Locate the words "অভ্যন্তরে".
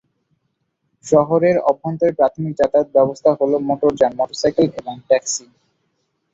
1.69-2.11